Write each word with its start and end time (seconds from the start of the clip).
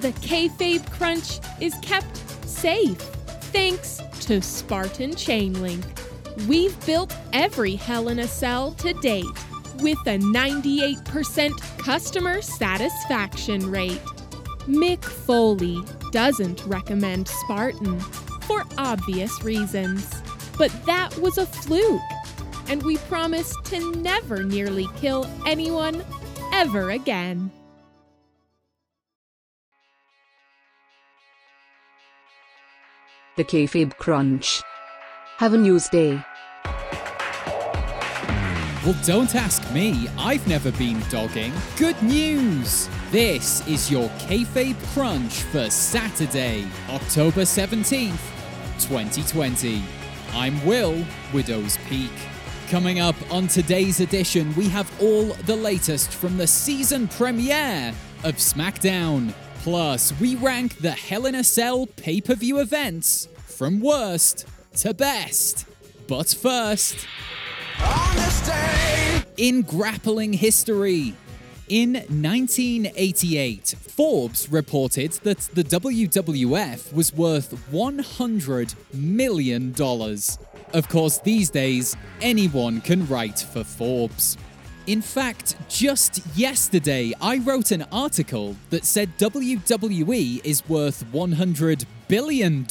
the 0.00 0.12
kayfabe 0.12 0.90
crunch 0.90 1.40
is 1.60 1.74
kept 1.82 2.16
safe 2.48 2.96
thanks 3.52 4.00
to 4.20 4.40
Spartan 4.40 5.10
Chainlink. 5.10 5.84
We've 6.48 6.74
built 6.86 7.14
every 7.34 7.74
Hell 7.76 8.08
in 8.08 8.20
a 8.20 8.26
Cell 8.26 8.72
to 8.74 8.94
date 8.94 9.26
with 9.80 9.98
a 10.06 10.18
98% 10.18 11.58
customer 11.78 12.40
satisfaction 12.40 13.70
rate. 13.70 14.00
Mick 14.66 15.04
Foley 15.04 15.78
doesn't 16.12 16.64
recommend 16.64 17.28
Spartan 17.28 18.00
for 18.00 18.64
obvious 18.78 19.42
reasons, 19.42 20.22
but 20.56 20.70
that 20.86 21.14
was 21.18 21.36
a 21.36 21.46
fluke, 21.46 22.00
and 22.68 22.82
we 22.84 22.96
promise 22.96 23.54
to 23.64 23.94
never 23.96 24.42
nearly 24.42 24.86
kill 24.96 25.26
anyone 25.46 26.02
ever 26.52 26.90
again. 26.90 27.50
The 33.40 33.44
Kayfabe 33.46 33.96
Crunch. 33.96 34.62
Have 35.38 35.54
a 35.54 35.56
news 35.56 35.88
day. 35.88 36.22
Well, 38.84 38.94
don't 39.06 39.34
ask 39.34 39.62
me. 39.72 40.08
I've 40.18 40.46
never 40.46 40.70
been 40.72 41.00
dogging. 41.08 41.50
Good 41.78 42.02
news! 42.02 42.90
This 43.10 43.66
is 43.66 43.90
your 43.90 44.10
Kayfabe 44.18 44.76
Crunch 44.92 45.44
for 45.44 45.70
Saturday, 45.70 46.66
October 46.90 47.40
17th, 47.40 48.20
2020. 48.78 49.82
I'm 50.34 50.62
Will, 50.66 51.02
Widow's 51.32 51.78
Peak. 51.88 52.12
Coming 52.68 53.00
up 53.00 53.16
on 53.30 53.46
today's 53.46 54.00
edition, 54.00 54.54
we 54.54 54.68
have 54.68 54.92
all 55.00 55.32
the 55.46 55.56
latest 55.56 56.12
from 56.12 56.36
the 56.36 56.46
season 56.46 57.08
premiere 57.08 57.94
of 58.22 58.34
SmackDown. 58.34 59.32
Plus, 59.62 60.18
we 60.18 60.36
rank 60.36 60.78
the 60.78 60.92
Hell 60.92 61.26
in 61.26 61.34
a 61.34 61.44
Cell 61.44 61.86
pay 61.86 62.22
per 62.22 62.34
view 62.34 62.60
events 62.60 63.28
from 63.44 63.80
worst 63.80 64.46
to 64.76 64.94
best. 64.94 65.66
But 66.08 66.28
first, 66.28 67.06
in 69.36 69.60
grappling 69.62 70.32
history, 70.32 71.14
in 71.68 71.92
1988, 71.92 73.74
Forbes 73.78 74.50
reported 74.50 75.12
that 75.24 75.38
the 75.52 75.62
WWF 75.62 76.92
was 76.94 77.12
worth 77.12 77.54
$100 77.70 78.74
million. 78.94 79.74
Of 80.72 80.88
course, 80.88 81.18
these 81.18 81.50
days, 81.50 81.96
anyone 82.22 82.80
can 82.80 83.06
write 83.06 83.40
for 83.40 83.62
Forbes. 83.62 84.38
In 84.90 85.02
fact, 85.02 85.54
just 85.68 86.20
yesterday, 86.36 87.12
I 87.22 87.38
wrote 87.38 87.70
an 87.70 87.86
article 87.92 88.56
that 88.70 88.84
said 88.84 89.16
WWE 89.18 90.44
is 90.44 90.68
worth 90.68 91.04
$100 91.12 91.84
billion. 92.08 92.66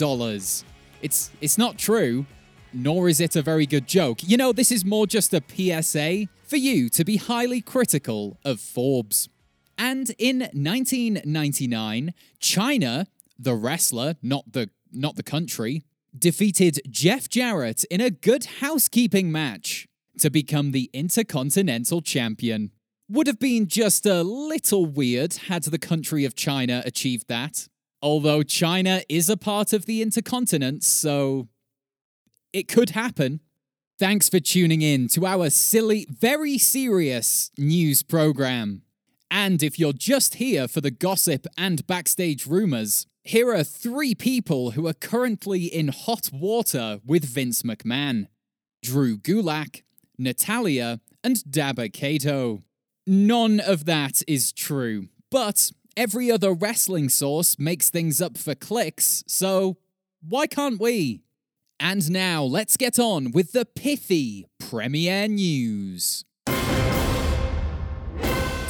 It's, 1.02 1.32
it's 1.40 1.58
not 1.58 1.78
true, 1.78 2.26
nor 2.74 3.08
is 3.08 3.22
it 3.22 3.38
a 3.38 3.42
very 3.42 3.66
good 3.66 3.88
joke. 3.88 4.22
You 4.22 4.36
know, 4.36 4.52
this 4.52 4.70
is 4.70 4.84
more 4.84 5.08
just 5.08 5.34
a 5.34 5.42
PSA 5.48 6.28
for 6.44 6.58
you 6.58 6.90
to 6.90 7.06
be 7.06 7.16
highly 7.16 7.62
critical 7.62 8.38
of 8.44 8.60
Forbes. 8.60 9.30
And 9.78 10.12
in 10.18 10.40
1999, 10.40 12.14
Chyna, 12.42 13.08
the 13.40 13.56
wrestler, 13.56 14.16
not 14.22 14.52
the 14.52 14.70
not 14.92 15.16
the 15.16 15.24
country, 15.24 15.84
defeated 16.18 16.82
Jeff 16.90 17.30
Jarrett 17.30 17.86
in 17.86 18.02
a 18.02 18.10
good 18.10 18.44
housekeeping 18.60 19.32
match 19.32 19.88
to 20.20 20.30
become 20.30 20.72
the 20.72 20.90
Intercontinental 20.94 22.02
Champion. 22.02 22.72
Would 23.10 23.28
have 23.28 23.40
been 23.40 23.68
just 23.68 24.06
a 24.06 24.22
little 24.24 24.86
weird 24.86 25.34
had 25.48 25.64
the 25.64 25.80
country 25.80 26.26
of 26.26 26.36
China 26.36 26.84
achieved 26.86 27.28
that. 27.28 27.68
Although 28.02 28.44
China 28.44 29.02
is 29.10 29.30
a 29.30 29.38
part 29.38 29.74
of 29.74 29.86
the 29.86 30.02
Intercontinent, 30.02 30.84
so 30.84 31.48
it 32.54 32.68
could 32.68 32.92
happen. 32.92 33.42
Thanks 33.98 34.30
for 34.30 34.40
tuning 34.40 34.82
in 34.82 35.10
to 35.10 35.26
our 35.26 35.50
silly, 35.50 36.08
very 36.10 36.58
serious 36.58 37.52
news 37.58 38.02
program. 38.04 38.84
And 39.30 39.62
if 39.62 39.78
you're 39.78 39.94
just 39.94 40.36
here 40.36 40.68
for 40.68 40.82
the 40.82 40.92
gossip 40.92 41.46
and 41.58 41.86
backstage 41.86 42.48
rumors, 42.48 43.06
here 43.24 43.54
are 43.54 43.64
three 43.64 44.16
people 44.16 44.72
who 44.72 44.88
are 44.88 44.94
currently 44.94 45.66
in 45.66 45.90
hot 45.90 46.30
water 46.32 47.00
with 47.06 47.26
Vince 47.26 47.62
McMahon 47.64 48.28
Drew 48.82 49.18
Gulak, 49.18 49.84
Natalya, 50.20 51.00
and 51.24 51.38
Dabba 51.38 51.92
Kato. 51.92 52.64
None 53.08 53.60
of 53.60 53.86
that 53.86 54.22
is 54.28 54.52
true, 54.52 55.08
but 55.32 55.72
every 55.98 56.30
other 56.30 56.54
wrestling 56.54 57.10
source 57.10 57.58
makes 57.58 57.90
things 57.90 58.22
up 58.22 58.38
for 58.38 58.54
clicks, 58.54 59.24
so 59.28 59.78
why 60.22 60.46
can't 60.48 60.80
we? 60.80 61.24
And 61.80 62.12
now 62.12 62.44
let's 62.44 62.78
get 62.78 63.00
on 63.00 63.32
with 63.32 63.54
the 63.54 63.66
pithy 63.66 64.46
premiere 64.60 65.28
news. 65.28 66.26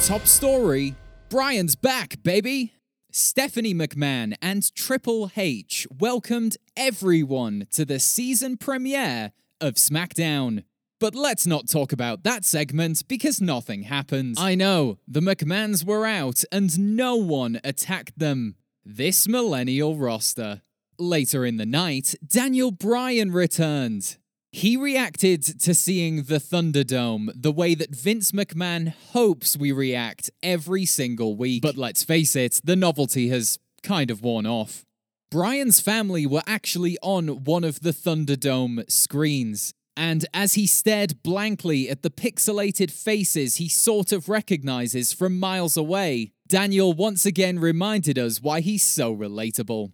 Top 0.02 0.26
story 0.26 0.94
Bryan's 1.30 1.76
back, 1.76 2.22
baby! 2.24 2.72
Stephanie 3.12 3.74
McMahon 3.74 4.34
and 4.42 4.74
Triple 4.74 5.30
H 5.36 5.86
welcomed 5.96 6.56
everyone 6.76 7.68
to 7.70 7.84
the 7.84 8.00
season 8.00 8.56
premiere 8.56 9.30
of 9.60 9.74
SmackDown. 9.74 10.64
But 11.00 11.14
let's 11.14 11.46
not 11.46 11.66
talk 11.66 11.92
about 11.92 12.24
that 12.24 12.44
segment 12.44 13.08
because 13.08 13.40
nothing 13.40 13.84
happened. 13.84 14.36
I 14.38 14.54
know, 14.54 14.98
the 15.08 15.20
McMahons 15.20 15.82
were 15.82 16.04
out 16.04 16.44
and 16.52 16.94
no 16.94 17.16
one 17.16 17.58
attacked 17.64 18.18
them. 18.18 18.56
This 18.84 19.26
millennial 19.26 19.96
roster. 19.96 20.60
Later 20.98 21.46
in 21.46 21.56
the 21.56 21.64
night, 21.64 22.14
Daniel 22.26 22.70
Bryan 22.70 23.32
returned. 23.32 24.18
He 24.52 24.76
reacted 24.76 25.42
to 25.60 25.74
seeing 25.74 26.24
the 26.24 26.36
Thunderdome 26.38 27.30
the 27.34 27.52
way 27.52 27.74
that 27.74 27.94
Vince 27.94 28.32
McMahon 28.32 28.92
hopes 29.12 29.56
we 29.56 29.72
react 29.72 30.30
every 30.42 30.84
single 30.84 31.34
week. 31.34 31.62
But 31.62 31.78
let's 31.78 32.04
face 32.04 32.36
it, 32.36 32.60
the 32.62 32.76
novelty 32.76 33.28
has 33.28 33.58
kind 33.82 34.10
of 34.10 34.22
worn 34.22 34.44
off. 34.44 34.84
Bryan's 35.30 35.80
family 35.80 36.26
were 36.26 36.42
actually 36.46 36.98
on 37.00 37.44
one 37.44 37.64
of 37.64 37.80
the 37.80 37.92
Thunderdome 37.92 38.90
screens, 38.90 39.72
and 40.00 40.24
as 40.32 40.54
he 40.54 40.66
stared 40.66 41.22
blankly 41.22 41.90
at 41.90 42.00
the 42.00 42.08
pixelated 42.08 42.90
faces 42.90 43.56
he 43.56 43.68
sort 43.68 44.12
of 44.12 44.30
recognizes 44.30 45.12
from 45.12 45.38
miles 45.38 45.76
away, 45.76 46.32
Daniel 46.48 46.94
once 46.94 47.26
again 47.26 47.58
reminded 47.58 48.18
us 48.18 48.40
why 48.40 48.60
he's 48.60 48.82
so 48.82 49.14
relatable. 49.14 49.92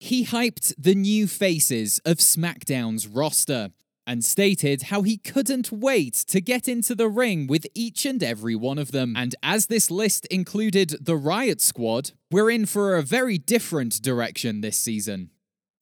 He 0.00 0.24
hyped 0.24 0.72
the 0.78 0.94
new 0.94 1.26
faces 1.26 2.00
of 2.06 2.16
SmackDown's 2.16 3.06
roster 3.06 3.72
and 4.06 4.24
stated 4.24 4.84
how 4.84 5.02
he 5.02 5.18
couldn't 5.18 5.70
wait 5.70 6.14
to 6.28 6.40
get 6.40 6.66
into 6.66 6.94
the 6.94 7.10
ring 7.10 7.46
with 7.46 7.66
each 7.74 8.06
and 8.06 8.22
every 8.22 8.56
one 8.56 8.78
of 8.78 8.90
them. 8.90 9.14
And 9.14 9.34
as 9.42 9.66
this 9.66 9.90
list 9.90 10.24
included 10.30 10.96
the 10.98 11.16
Riot 11.16 11.60
Squad, 11.60 12.12
we're 12.30 12.50
in 12.50 12.64
for 12.64 12.96
a 12.96 13.02
very 13.02 13.36
different 13.36 14.00
direction 14.00 14.62
this 14.62 14.78
season. 14.78 15.28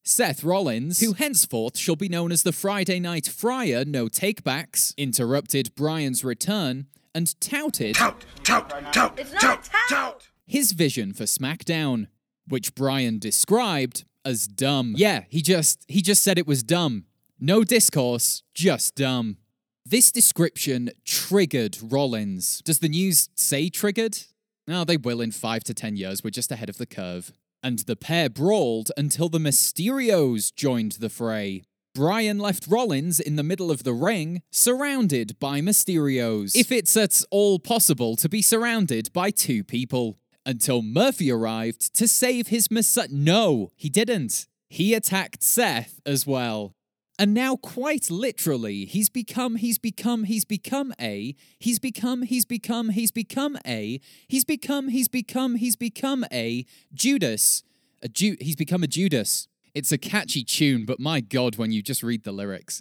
Seth 0.02 0.42
Rollins, 0.42 1.00
who 1.00 1.12
henceforth 1.12 1.76
shall 1.76 1.96
be 1.96 2.08
known 2.08 2.32
as 2.32 2.42
the 2.42 2.52
Friday 2.52 2.98
Night 2.98 3.28
Friar 3.28 3.84
No 3.84 4.06
Takebacks, 4.06 4.96
interrupted 4.96 5.74
Bryan's 5.74 6.24
return 6.24 6.86
and 7.14 7.38
touted 7.40 7.96
Tout, 7.96 8.24
tout, 8.42 8.70
tout, 8.92 9.16
tout, 9.40 9.68
tout. 9.88 10.28
his 10.46 10.72
vision 10.72 11.12
for 11.12 11.24
SmackDown, 11.24 12.06
which 12.48 12.74
Bryan 12.74 13.18
described 13.18 14.04
as 14.24 14.46
dumb. 14.46 14.94
Yeah, 14.96 15.24
he 15.28 15.42
just 15.42 15.84
he 15.88 16.00
just 16.02 16.22
said 16.22 16.38
it 16.38 16.46
was 16.46 16.62
dumb. 16.62 17.04
No 17.38 17.62
discourse, 17.64 18.42
just 18.54 18.94
dumb. 18.96 19.36
This 19.84 20.12
description 20.12 20.90
triggered 21.04 21.78
Rollins. 21.82 22.60
Does 22.64 22.78
the 22.78 22.88
news 22.88 23.28
say 23.34 23.68
triggered? 23.70 24.18
No, 24.66 24.84
they 24.84 24.96
will 24.98 25.20
in 25.20 25.32
5 25.32 25.64
to 25.64 25.74
10 25.74 25.96
years. 25.96 26.22
We're 26.22 26.30
just 26.30 26.52
ahead 26.52 26.68
of 26.68 26.76
the 26.76 26.86
curve. 26.86 27.32
And 27.62 27.80
the 27.80 27.96
pair 27.96 28.30
brawled 28.30 28.90
until 28.96 29.28
the 29.28 29.38
Mysterios 29.38 30.54
joined 30.54 30.92
the 30.92 31.10
fray. 31.10 31.62
Bryan 31.94 32.38
left 32.38 32.66
Rollins 32.68 33.18
in 33.20 33.36
the 33.36 33.42
middle 33.42 33.70
of 33.70 33.82
the 33.82 33.92
ring, 33.92 34.42
surrounded 34.50 35.38
by 35.38 35.60
Mysterios. 35.60 36.54
If 36.54 36.70
it's 36.70 36.96
at 36.96 37.22
all 37.30 37.58
possible 37.58 38.16
to 38.16 38.28
be 38.28 38.42
surrounded 38.42 39.12
by 39.12 39.30
two 39.30 39.64
people 39.64 40.18
until 40.46 40.82
Murphy 40.82 41.30
arrived 41.30 41.94
to 41.96 42.08
save 42.08 42.48
his 42.48 42.70
Messiah. 42.70 43.08
No, 43.10 43.70
he 43.76 43.88
didn't. 43.88 44.46
He 44.68 44.94
attacked 44.94 45.42
Seth 45.42 46.00
as 46.06 46.26
well. 46.26 46.74
And 47.20 47.34
now, 47.34 47.56
quite 47.56 48.10
literally, 48.10 48.86
he's 48.86 49.10
become, 49.10 49.56
he's 49.56 49.76
become, 49.76 50.24
he's 50.24 50.46
become 50.46 50.94
a, 50.98 51.36
he's 51.58 51.78
become, 51.78 52.22
he's 52.22 52.46
become, 52.46 52.88
he's 52.88 53.10
become 53.10 53.58
a, 53.66 54.00
he's 54.26 54.46
become, 54.46 54.88
he's 54.88 55.06
become, 55.06 55.56
he's 55.56 55.76
become 55.76 56.24
a 56.32 56.64
Judas. 56.94 57.62
A 58.00 58.08
Ju- 58.08 58.38
he's 58.40 58.56
become 58.56 58.82
a 58.82 58.86
Judas. 58.86 59.48
It's 59.74 59.92
a 59.92 59.98
catchy 59.98 60.42
tune, 60.44 60.86
but 60.86 60.98
my 60.98 61.20
god, 61.20 61.56
when 61.56 61.72
you 61.72 61.82
just 61.82 62.02
read 62.02 62.24
the 62.24 62.32
lyrics. 62.32 62.80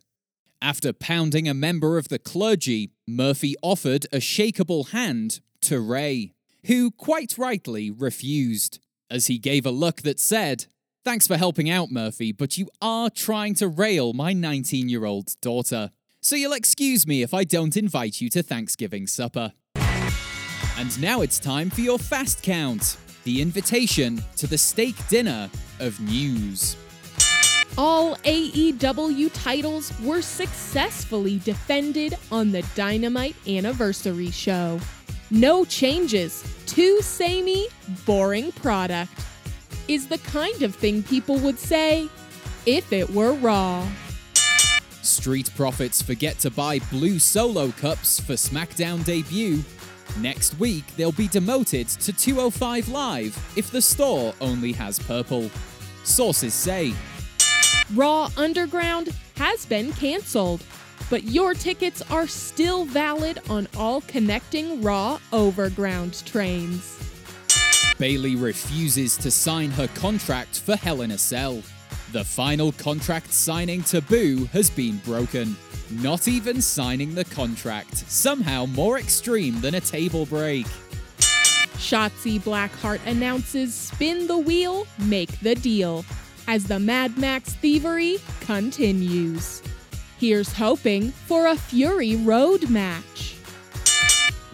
After 0.62 0.94
pounding 0.94 1.50
a 1.50 1.54
member 1.54 1.98
of 1.98 2.08
the 2.08 2.18
clergy, 2.18 2.92
Murphy 3.06 3.56
offered 3.62 4.06
a 4.14 4.20
shakeable 4.20 4.92
hand 4.92 5.42
to 5.64 5.82
Rey 5.82 6.32
who 6.68 6.92
quite 6.92 7.38
rightly 7.38 7.92
refused. 7.92 8.80
as 9.12 9.28
he 9.28 9.38
gave 9.38 9.66
a 9.66 9.72
look 9.72 10.04
that 10.04 10.20
said, 10.20 10.68
Thanks 11.10 11.26
for 11.26 11.38
helping 11.38 11.72
out, 11.72 11.90
Murphy, 11.90 12.32
but 12.32 12.60
you 12.60 12.70
are 12.84 13.10
trying 13.10 13.56
to 13.56 13.68
rail 13.68 14.14
my 14.14 14.32
19 14.32 14.90
year 14.90 15.06
old 15.06 15.30
daughter. 15.42 15.90
So 16.22 16.36
you'll 16.36 16.54
excuse 16.54 17.08
me 17.08 17.24
if 17.24 17.34
I 17.34 17.46
don't 17.46 17.76
invite 17.76 18.22
you 18.22 18.30
to 18.30 18.44
Thanksgiving 18.44 19.08
supper. 19.08 19.54
And 19.76 21.02
now 21.02 21.22
it's 21.22 21.40
time 21.40 21.72
for 21.72 21.82
your 21.82 21.98
fast 21.98 22.44
count 22.44 22.98
the 23.24 23.42
invitation 23.42 24.22
to 24.36 24.46
the 24.46 24.60
steak 24.60 24.96
dinner 25.08 25.50
of 25.80 26.00
news. 26.00 26.78
All 27.76 28.16
AEW 28.18 29.32
titles 29.34 29.92
were 30.02 30.22
successfully 30.22 31.40
defended 31.40 32.20
on 32.32 32.52
the 32.52 32.62
Dynamite 32.76 33.36
Anniversary 33.48 34.30
Show. 34.30 34.80
No 35.32 35.66
changes, 35.66 36.44
too 36.68 37.02
samey, 37.02 37.66
boring 38.06 38.52
product. 38.52 39.12
Is 39.90 40.08
the 40.08 40.20
kind 40.20 40.62
of 40.62 40.76
thing 40.76 41.02
people 41.02 41.40
would 41.40 41.58
say 41.58 42.10
if 42.68 42.94
it 42.94 43.10
were 43.10 43.34
Raw. 43.34 43.88
Street 45.02 45.50
Profits 45.56 46.00
forget 46.00 46.38
to 46.40 46.52
buy 46.52 46.78
blue 46.92 47.18
solo 47.18 47.72
cups 47.72 48.20
for 48.20 48.34
SmackDown 48.34 49.04
debut. 49.04 49.64
Next 50.20 50.60
week, 50.60 50.86
they'll 50.96 51.12
be 51.12 51.28
demoted 51.28 51.88
to 51.88 52.14
205 52.14 52.90
Live 52.90 53.54
if 53.58 53.72
the 53.72 53.82
store 53.82 54.36
only 54.40 54.74
has 54.74 55.00
purple. 55.00 55.50
Sources 56.04 56.54
say. 56.54 56.94
Raw 57.96 58.30
Underground 58.38 59.10
has 59.38 59.66
been 59.66 59.92
cancelled, 59.94 60.64
but 61.10 61.24
your 61.24 61.56
tickets 61.56 62.04
are 62.12 62.28
still 62.28 62.86
valid 62.86 63.40
on 63.50 63.68
all 63.76 64.02
connecting 64.02 64.84
Raw 64.84 65.18
Overground 65.34 66.24
trains. 66.28 66.99
Bayley 68.00 68.38
refuses 68.38 69.18
to 69.18 69.30
sign 69.30 69.72
her 69.72 69.88
contract 69.90 70.62
for 70.62 70.78
Hell 70.78 71.02
in 71.02 71.12
a 71.12 71.18
Cell. 71.18 71.62
The 72.14 72.24
final 72.24 72.72
contract 72.72 73.34
signing 73.34 73.84
taboo 73.84 74.46
has 74.54 74.70
been 74.70 74.98
broken. 75.00 75.58
Not 76.02 76.30
even 76.30 76.62
signing 76.62 77.14
the 77.14 77.26
contract, 77.26 77.98
somehow 77.98 78.66
more 78.68 79.00
extreme 79.00 79.60
than 79.60 79.76
a 79.76 79.82
table 79.82 80.26
break. 80.26 80.66
Shotzi 81.76 82.40
Blackheart 82.40 83.06
announces 83.06 83.76
Spin 83.76 84.28
the 84.28 84.38
Wheel, 84.38 84.88
Make 85.00 85.38
the 85.42 85.56
Deal 85.56 86.06
as 86.48 86.64
the 86.64 86.80
Mad 86.80 87.18
Max 87.18 87.54
thievery 87.56 88.18
continues. 88.40 89.62
Here's 90.20 90.54
hoping 90.54 91.12
for 91.12 91.48
a 91.48 91.56
Fury 91.56 92.16
Road 92.16 92.70
match. 92.70 93.39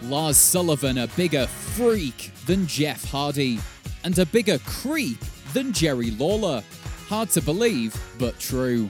Lars 0.02 0.36
Sullivan 0.36 0.98
a 0.98 1.06
bigger 1.08 1.46
freak 1.46 2.30
than 2.46 2.66
Jeff 2.66 3.04
Hardy, 3.10 3.58
and 4.04 4.18
a 4.18 4.26
bigger 4.26 4.58
creep 4.66 5.18
than 5.52 5.72
Jerry 5.72 6.10
Lawler. 6.12 6.62
Hard 7.08 7.30
to 7.30 7.40
believe, 7.40 7.94
but 8.18 8.38
true. 8.38 8.88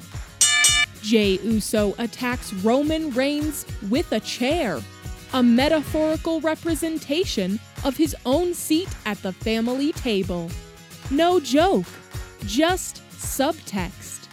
Jey 1.03 1.38
Uso 1.43 1.94
attacks 1.99 2.53
Roman 2.53 3.11
Reigns 3.11 3.64
with 3.88 4.11
a 4.12 4.20
chair, 4.20 4.81
a 5.32 5.43
metaphorical 5.43 6.41
representation 6.41 7.61
of 7.85 7.97
his 7.97 8.17
own 8.26 8.52
seat 8.55 8.88
at 9.05 9.23
the 9.23 9.32
family 9.32 9.93
table. 9.93 10.50
No 11.11 11.38
joke, 11.38 11.87
just 12.47 13.02
subtext. 13.11 14.26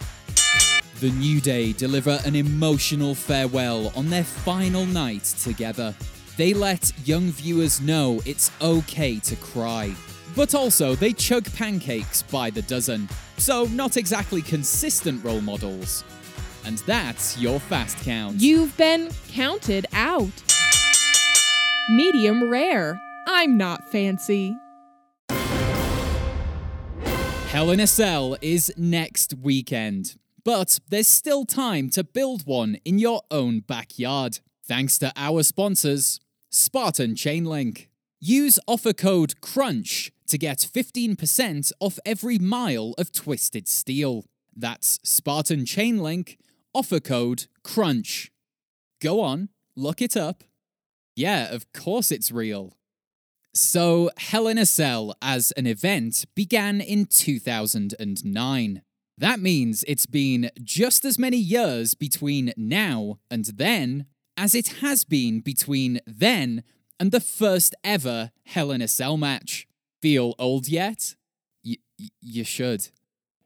The 1.00 1.10
New 1.10 1.40
Day 1.40 1.72
deliver 1.72 2.18
an 2.24 2.34
emotional 2.34 3.14
farewell 3.14 3.92
on 3.94 4.10
their 4.10 4.24
final 4.24 4.86
night 4.86 5.24
together. 5.24 5.94
They 6.36 6.52
let 6.52 6.92
young 7.06 7.30
viewers 7.30 7.80
know 7.80 8.20
it's 8.26 8.50
okay 8.60 9.20
to 9.20 9.36
cry. 9.36 9.94
But 10.34 10.54
also, 10.54 10.96
they 10.96 11.12
chug 11.12 11.44
pancakes 11.54 12.22
by 12.22 12.50
the 12.50 12.62
dozen. 12.62 13.08
So, 13.36 13.66
not 13.66 13.96
exactly 13.96 14.42
consistent 14.42 15.24
role 15.24 15.40
models. 15.40 16.02
And 16.64 16.78
that's 16.78 17.38
your 17.38 17.60
fast 17.60 17.98
count. 17.98 18.40
You've 18.40 18.76
been 18.76 19.10
counted 19.28 19.86
out. 19.92 20.32
Medium 21.90 22.50
rare. 22.50 23.00
I'm 23.28 23.56
not 23.56 23.90
fancy. 23.92 24.56
Hell 27.48 27.70
in 27.70 27.78
a 27.78 27.86
Cell 27.86 28.36
is 28.42 28.72
next 28.76 29.34
weekend. 29.34 30.16
But 30.42 30.80
there's 30.88 31.06
still 31.06 31.44
time 31.44 31.88
to 31.90 32.02
build 32.02 32.44
one 32.46 32.78
in 32.84 32.98
your 32.98 33.22
own 33.30 33.60
backyard. 33.60 34.40
Thanks 34.66 34.98
to 34.98 35.12
our 35.14 35.42
sponsors, 35.42 36.20
Spartan 36.56 37.16
Chainlink. 37.16 37.88
Use 38.20 38.60
offer 38.68 38.92
code 38.92 39.40
CRUNCH 39.40 40.12
to 40.28 40.38
get 40.38 40.58
15% 40.58 41.72
off 41.80 41.98
every 42.06 42.38
mile 42.38 42.94
of 42.96 43.10
twisted 43.10 43.66
steel. 43.66 44.24
That's 44.54 45.00
Spartan 45.02 45.64
Chainlink, 45.64 46.36
offer 46.72 47.00
code 47.00 47.46
CRUNCH. 47.64 48.30
Go 49.02 49.20
on, 49.20 49.48
look 49.74 50.00
it 50.00 50.16
up. 50.16 50.44
Yeah, 51.16 51.52
of 51.52 51.72
course 51.72 52.12
it's 52.12 52.30
real. 52.30 52.76
So, 53.52 54.10
Hell 54.16 54.46
in 54.46 54.56
a 54.56 54.64
Cell 54.64 55.16
as 55.20 55.50
an 55.56 55.66
event 55.66 56.24
began 56.36 56.80
in 56.80 57.06
2009. 57.06 58.82
That 59.18 59.40
means 59.40 59.84
it's 59.88 60.06
been 60.06 60.50
just 60.62 61.04
as 61.04 61.18
many 61.18 61.36
years 61.36 61.94
between 61.94 62.52
now 62.56 63.18
and 63.28 63.44
then 63.44 64.06
as 64.36 64.54
it 64.54 64.68
has 64.80 65.04
been 65.04 65.40
between 65.40 66.00
then 66.06 66.62
and 66.98 67.12
the 67.12 67.20
first 67.20 67.74
ever 67.82 68.30
Hell 68.44 68.70
in 68.70 68.82
a 68.82 68.88
Cell 68.88 69.16
match. 69.16 69.66
Feel 70.00 70.34
old 70.38 70.68
yet? 70.68 71.14
Y- 71.64 71.76
y- 71.98 72.08
you 72.20 72.44
should. 72.44 72.88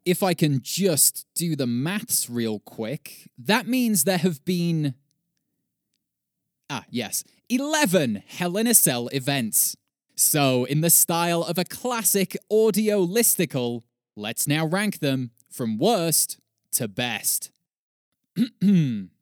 If 0.04 0.22
I 0.22 0.34
can 0.34 0.60
just 0.62 1.26
do 1.34 1.54
the 1.54 1.66
maths 1.66 2.30
real 2.30 2.60
quick, 2.60 3.28
that 3.38 3.66
means 3.66 4.04
there 4.04 4.18
have 4.18 4.44
been. 4.44 4.94
Ah, 6.70 6.84
yes, 6.90 7.24
11 7.48 8.22
Hell 8.26 8.56
in 8.56 8.66
a 8.66 8.74
Cell 8.74 9.08
events. 9.08 9.76
So, 10.16 10.64
in 10.64 10.80
the 10.80 10.90
style 10.90 11.42
of 11.42 11.58
a 11.58 11.64
classic 11.64 12.36
audio 12.50 13.06
listicle, 13.06 13.82
let's 14.16 14.48
now 14.48 14.66
rank 14.66 14.98
them 14.98 15.30
from 15.48 15.78
worst 15.78 16.38
to 16.72 16.88
best. 16.88 17.50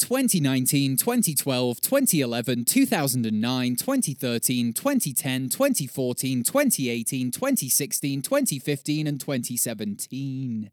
2019, 0.00 0.96
2012, 0.96 1.80
2011, 1.80 2.64
2009, 2.64 3.76
2013, 3.76 4.72
2010, 4.72 5.48
2014, 5.48 6.42
2018, 6.42 7.30
2016, 7.30 8.22
2015, 8.22 9.06
and 9.06 9.20
2017. 9.20 10.70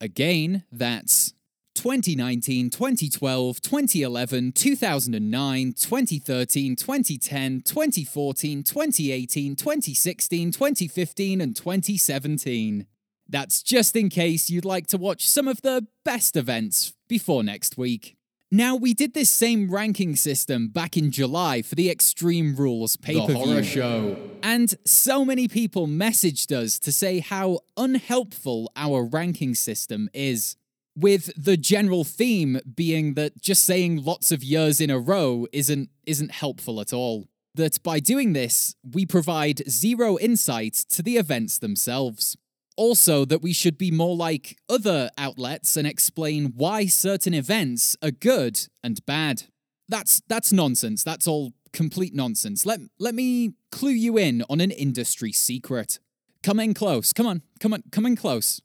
Again, 0.00 0.64
that's 0.72 1.34
2019, 1.74 2.70
2012, 2.70 3.60
2011, 3.60 4.52
2009, 4.52 5.72
2013, 5.72 6.76
2010, 6.76 7.60
2014, 7.60 8.62
2018, 8.62 9.56
2016, 9.56 10.52
2015, 10.52 11.40
and 11.40 11.54
2017. 11.54 12.86
That's 13.28 13.62
just 13.62 13.96
in 13.96 14.08
case 14.08 14.50
you'd 14.50 14.64
like 14.64 14.86
to 14.88 14.98
watch 14.98 15.28
some 15.28 15.48
of 15.48 15.62
the 15.62 15.86
best 16.04 16.36
events 16.36 16.94
before 17.08 17.42
next 17.42 17.78
week. 17.78 18.13
Now, 18.54 18.76
we 18.76 18.94
did 18.94 19.14
this 19.14 19.30
same 19.30 19.68
ranking 19.68 20.14
system 20.14 20.68
back 20.68 20.96
in 20.96 21.10
July 21.10 21.60
for 21.60 21.74
the 21.74 21.90
Extreme 21.90 22.54
Rules 22.54 22.96
pay 22.96 23.18
per 23.26 23.32
view 23.32 23.64
show. 23.64 24.16
and 24.44 24.72
so 24.84 25.24
many 25.24 25.48
people 25.48 25.88
messaged 25.88 26.52
us 26.52 26.78
to 26.78 26.92
say 26.92 27.18
how 27.18 27.58
unhelpful 27.76 28.70
our 28.76 29.02
ranking 29.02 29.56
system 29.56 30.08
is. 30.14 30.54
With 30.94 31.32
the 31.36 31.56
general 31.56 32.04
theme 32.04 32.60
being 32.76 33.14
that 33.14 33.42
just 33.42 33.64
saying 33.64 34.04
lots 34.04 34.30
of 34.30 34.44
years 34.44 34.80
in 34.80 34.88
a 34.88 35.00
row 35.00 35.48
isn't 35.52 35.90
isn't 36.06 36.30
helpful 36.30 36.80
at 36.80 36.92
all. 36.92 37.26
That 37.56 37.82
by 37.82 37.98
doing 37.98 38.34
this, 38.34 38.76
we 38.88 39.04
provide 39.04 39.68
zero 39.68 40.16
insight 40.20 40.74
to 40.90 41.02
the 41.02 41.16
events 41.16 41.58
themselves. 41.58 42.36
Also, 42.76 43.24
that 43.24 43.42
we 43.42 43.52
should 43.52 43.78
be 43.78 43.90
more 43.90 44.16
like 44.16 44.58
other 44.68 45.10
outlets 45.16 45.76
and 45.76 45.86
explain 45.86 46.52
why 46.56 46.86
certain 46.86 47.32
events 47.32 47.96
are 48.02 48.10
good 48.10 48.66
and 48.82 49.04
bad. 49.06 49.44
That's 49.88 50.22
that's 50.28 50.52
nonsense. 50.52 51.04
That's 51.04 51.28
all 51.28 51.52
complete 51.72 52.14
nonsense. 52.14 52.66
Let 52.66 52.80
let 52.98 53.14
me 53.14 53.54
clue 53.70 53.90
you 53.90 54.18
in 54.18 54.44
on 54.48 54.60
an 54.60 54.70
industry 54.70 55.32
secret. 55.32 55.98
Come 56.42 56.60
in 56.60 56.74
close. 56.74 57.12
Come 57.12 57.26
on. 57.26 57.42
Come 57.60 57.74
on. 57.74 57.82
Come 57.90 58.06
in 58.06 58.16
close. 58.16 58.60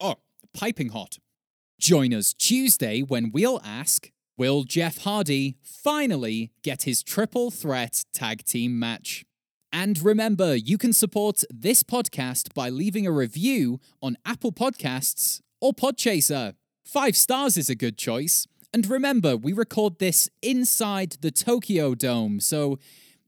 Oh, 0.00 0.16
piping 0.52 0.90
hot. 0.90 1.18
Join 1.80 2.12
us 2.12 2.34
Tuesday 2.34 3.00
when 3.00 3.30
we'll 3.32 3.60
ask 3.64 4.10
Will 4.36 4.64
Jeff 4.64 4.98
Hardy 4.98 5.56
finally 5.62 6.52
get 6.62 6.82
his 6.82 7.02
triple 7.02 7.50
threat 7.50 8.04
tag 8.12 8.44
team 8.44 8.78
match? 8.78 9.24
And 9.72 10.00
remember, 10.02 10.54
you 10.54 10.78
can 10.78 10.92
support 10.92 11.42
this 11.50 11.82
podcast 11.82 12.54
by 12.54 12.68
leaving 12.68 13.06
a 13.06 13.12
review 13.12 13.80
on 14.02 14.16
Apple 14.24 14.52
Podcasts 14.52 15.40
or 15.60 15.72
Podchaser. 15.72 16.54
Five 16.84 17.16
stars 17.16 17.56
is 17.56 17.68
a 17.68 17.74
good 17.74 17.98
choice. 17.98 18.46
And 18.72 18.86
remember, 18.86 19.36
we 19.36 19.52
record 19.52 19.98
this 19.98 20.28
inside 20.42 21.16
the 21.20 21.30
Tokyo 21.30 21.94
Dome, 21.94 22.38
so 22.38 22.78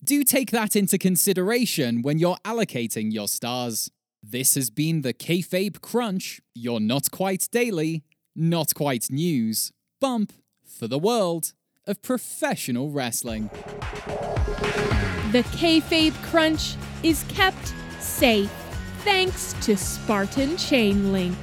do 0.05 0.23
take 0.23 0.51
that 0.51 0.77
into 0.77 0.99
consideration 0.99 2.03
when 2.03 2.19
you're 2.19 2.37
allocating 2.45 3.13
your 3.13 3.27
stars. 3.27 3.91
This 4.23 4.55
has 4.55 4.69
been 4.69 5.01
the 5.01 5.15
Kayfabe 5.15 5.81
Crunch, 5.81 6.43
your 6.55 6.79
not 6.79 7.11
quite 7.11 7.49
daily, 7.51 8.05
not 8.37 8.75
quite 8.75 9.11
news 9.11 9.73
bump 9.99 10.33
for 10.65 10.87
the 10.87 10.99
world 10.99 11.53
of 11.87 12.03
professional 12.03 12.91
wrestling. 12.91 13.51
The 15.33 15.45
Kayfabe 15.53 16.15
Crunch 16.23 16.75
is 17.03 17.25
kept 17.29 17.75
safe 17.99 18.51
thanks 19.05 19.55
to 19.63 19.77
Spartan 19.77 20.57
Chain 20.59 21.13
Link. 21.13 21.37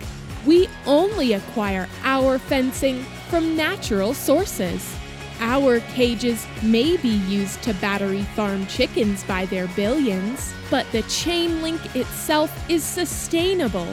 We 0.46 0.68
only 0.86 1.34
acquire 1.34 1.88
our 2.04 2.38
fencing 2.38 3.04
from 3.30 3.56
natural 3.56 4.14
sources. 4.14 4.96
Our 5.40 5.82
cages 5.82 6.48
may 6.64 6.98
be 6.98 7.18
used 7.28 7.62
to 7.64 7.74
battery 7.76 8.24
farm 8.36 8.66
chickens 8.66 9.24
by 9.24 9.46
their 9.46 9.68
billions, 9.70 10.54
but 10.72 10.92
the 10.92 11.04
chain 11.04 11.62
link 11.62 11.96
itself 11.96 12.52
is 12.70 12.84
sustainable, 12.84 13.88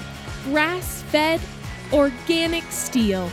grass 0.44 1.02
fed, 1.02 1.40
organic 1.92 2.64
steel. 2.64 3.30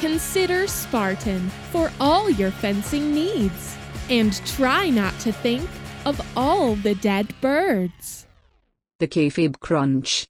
Consider 0.00 0.66
Spartan 0.66 1.48
for 1.72 1.90
all 2.00 2.30
your 2.30 2.50
fencing 2.50 3.12
needs. 3.12 3.76
And 4.10 4.34
try 4.46 4.88
not 4.88 5.18
to 5.20 5.32
think 5.32 5.68
of 6.06 6.20
all 6.36 6.76
the 6.76 6.94
dead 6.94 7.34
birds. 7.40 8.26
The 9.00 9.08
Kayfabe 9.08 9.60
Crunch. 9.60 10.26